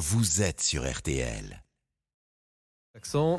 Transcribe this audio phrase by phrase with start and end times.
[0.00, 1.62] vous êtes sur RTL.
[2.96, 3.36] Accent.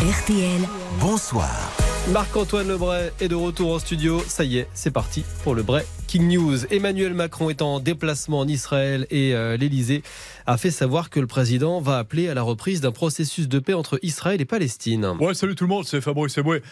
[0.00, 0.66] RTL,
[0.98, 1.70] Bonsoir.
[2.08, 4.22] Marc-Antoine Lebray est de retour en studio.
[4.26, 6.64] Ça y est, c'est parti pour le Bray King News.
[6.72, 10.02] Emmanuel Macron est en déplacement en Israël et euh, l'Elysée
[10.46, 13.74] a fait savoir que le président va appeler à la reprise d'un processus de paix
[13.74, 15.04] entre Israël et Palestine.
[15.20, 16.62] Ouais, salut tout le monde, c'est Fabrice Eboué.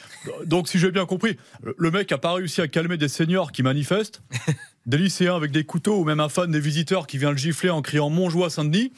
[0.47, 3.63] Donc, si j'ai bien compris, le mec a pas réussi à calmer des seniors qui
[3.63, 4.23] manifestent,
[4.89, 7.69] des lycéens avec des couteaux ou même un fan des visiteurs qui vient le gifler
[7.69, 8.91] en criant Mon joie Saint-Denis,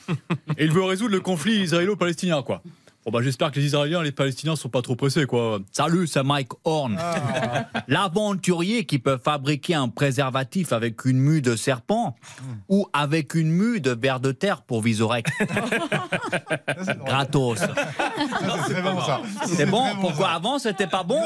[0.56, 2.62] et il veut résoudre le conflit israélo-palestinien, quoi.
[3.06, 5.60] Bon, bah, j'espère que les Israéliens et les Palestiniens sont pas trop pressés, quoi.
[5.72, 6.98] Salut, c'est Mike Horn.
[7.88, 12.14] L'aventurier qui peut fabriquer un préservatif avec une mue de serpent
[12.68, 15.26] ou avec une mue de verre de terre pour Visorek.
[17.06, 17.60] Gratos.
[18.68, 19.20] C'est bon ça.
[19.46, 21.22] C'est bon Pourquoi avant c'était pas bon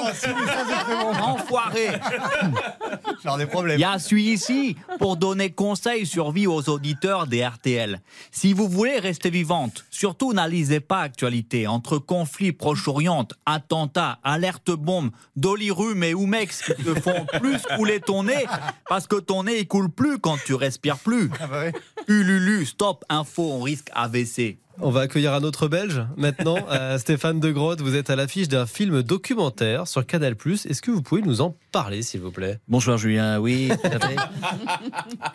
[1.22, 1.88] Enfoiré
[3.24, 3.80] Genre des Il problèmes.
[3.80, 8.00] y a celui ici pour donner conseil sur vie aux auditeurs des RTL.
[8.30, 15.10] Si vous voulez rester vivante, surtout n'alisez pas actualité entre conflits Proche-Orient, attentats, alerte bombe,
[15.36, 18.46] dolirum et oumex qui te font plus couler ton nez
[18.88, 21.30] parce que ton nez il coule plus quand tu respires plus.
[21.40, 21.78] Ah bah.
[22.08, 24.58] Ululu, stop, info, on risque AVC.
[24.80, 26.56] On va accueillir un autre Belge maintenant.
[26.74, 30.34] Euh, Stéphane De Groot, vous êtes à l'affiche d'un film documentaire sur Canal+.
[30.46, 32.58] Est-ce que vous pouvez nous en parler, s'il vous plaît?
[32.66, 34.16] Bonsoir Julien, oui, tout à fait.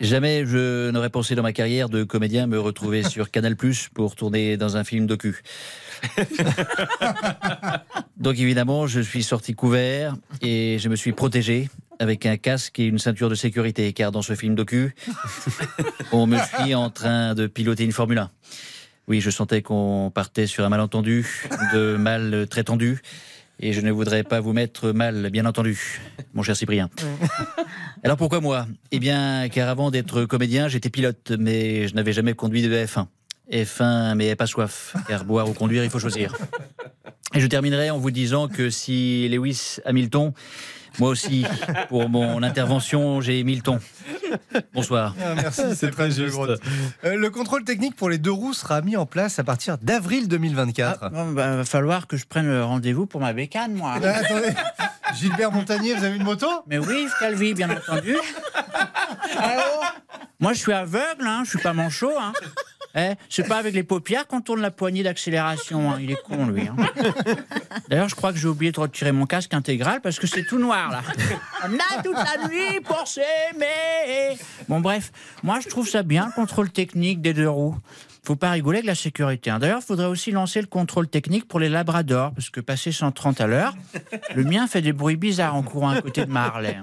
[0.00, 4.16] Jamais je n'aurais pensé dans ma carrière de comédien me retrouver sur Canal Plus pour
[4.16, 5.42] tourner dans un film docu.
[8.18, 12.86] Donc évidemment, je suis sorti couvert et je me suis protégé avec un casque et
[12.86, 14.94] une ceinture de sécurité, car dans ce film docu,
[16.12, 18.30] on me suit en train de piloter une Formule 1.
[19.06, 23.02] Oui, je sentais qu'on partait sur un malentendu, de mal très tendu,
[23.60, 26.00] et je ne voudrais pas vous mettre mal, bien entendu,
[26.32, 26.88] mon cher Cyprien.
[28.02, 28.66] Alors pourquoi moi?
[28.92, 33.06] Eh bien, car avant d'être comédien, j'étais pilote, mais je n'avais jamais conduit de F1.
[33.52, 36.34] F1, mais pas soif, car boire ou conduire, il faut choisir.
[37.34, 40.32] Et je terminerai en vous disant que si Lewis Hamilton,
[40.98, 41.46] moi aussi,
[41.88, 43.78] pour mon intervention, j'ai Milton.
[44.74, 45.14] Bonsoir.
[45.22, 46.36] Ah, merci, C'est très juste.
[47.04, 50.98] le contrôle technique pour les deux roues sera mis en place à partir d'avril 2024.
[51.02, 53.94] Ah, bon, bah, va falloir que je prenne le rendez-vous pour ma bécane, moi.
[54.02, 54.52] Ah, attendez,
[55.14, 56.46] Gilbert Montagnier, vous avez une moto?
[56.66, 58.16] Mais oui, Calvi, bien entendu.
[59.38, 59.62] Allô?
[60.40, 62.12] Moi, je suis aveugle, hein, je suis pas manchot.
[62.18, 62.32] Hein.
[62.96, 65.92] Eh, c'est pas avec les paupières qu'on tourne la poignée d'accélération.
[65.92, 65.98] hein.
[66.00, 66.66] Il est con, lui.
[66.66, 66.74] hein.
[67.88, 70.58] D'ailleurs, je crois que j'ai oublié de retirer mon casque intégral parce que c'est tout
[70.58, 71.02] noir, là.
[71.64, 74.36] On a toute la nuit pour s'aimer.
[74.68, 75.12] Bon, bref,
[75.42, 77.76] moi, je trouve ça bien, le contrôle technique des deux roues.
[78.22, 79.50] Faut pas rigoler avec la sécurité.
[79.50, 79.58] hein.
[79.58, 83.40] D'ailleurs, il faudrait aussi lancer le contrôle technique pour les labradors, parce que passer 130
[83.40, 83.74] à l'heure,
[84.34, 86.76] le mien fait des bruits bizarres en courant à côté de ma Harley.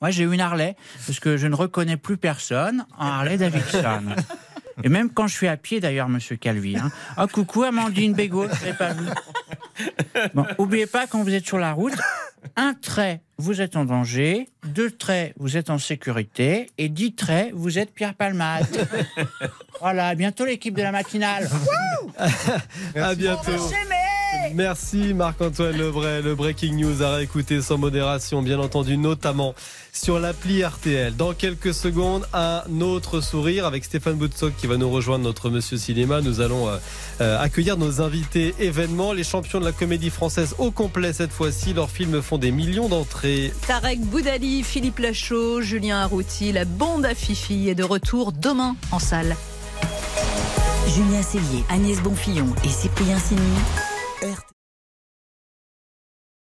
[0.00, 4.02] Moi, j'ai une Harley, parce que je ne reconnais plus personne en Harley Davidson.
[4.84, 6.76] Et même quand je suis à pied, d'ailleurs, monsieur Calvi.
[6.76, 6.90] Hein.
[7.18, 9.06] Oh, coucou, Amandine Bégaud, je l'ai pas vu.
[10.34, 11.94] Bon, oubliez pas, quand vous êtes sur la route,
[12.56, 14.48] un trait, vous êtes en danger.
[14.64, 16.68] Deux traits, vous êtes en sécurité.
[16.78, 18.66] Et dix traits, vous êtes Pierre Palmade.
[19.80, 21.48] Voilà, à bientôt l'équipe de la matinale.
[22.96, 23.70] À bientôt.
[24.54, 26.22] Merci Marc-Antoine Lebray.
[26.22, 29.54] Le Breaking News à réécouter sans modération, bien entendu, notamment
[29.92, 31.14] sur l'appli RTL.
[31.16, 35.76] Dans quelques secondes, un autre sourire avec Stéphane Boutsock qui va nous rejoindre, notre Monsieur
[35.76, 36.20] Cinéma.
[36.20, 36.76] Nous allons euh,
[37.20, 41.74] euh, accueillir nos invités événements, les champions de la comédie française au complet cette fois-ci.
[41.74, 43.52] Leurs films font des millions d'entrées.
[43.66, 48.98] Tarek Boudali, Philippe Lachaud, Julien Arrouti, la bande à Fifi est de retour demain en
[48.98, 49.36] salle.
[50.88, 53.18] Julien Cellier, Agnès Bonfillon et Cyprien